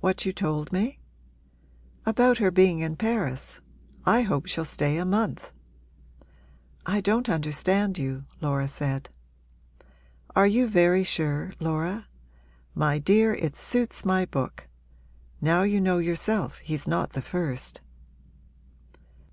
[0.00, 0.98] 'What you told me?'
[2.04, 3.60] 'About her being in Paris.
[4.04, 5.52] I hope she'll stay a month!'
[6.84, 9.08] 'I don't understand you,' Laura said.
[10.34, 12.08] 'Are you very sure, Laura?
[12.74, 14.66] My dear, it suits my book!
[15.40, 17.82] Now you know yourself he's not the first.'